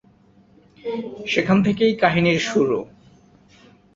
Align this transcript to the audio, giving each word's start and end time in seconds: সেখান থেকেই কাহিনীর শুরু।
সেখান 1.27 1.57
থেকেই 1.63 1.93
কাহিনীর 1.95 2.39
শুরু। 2.41 2.77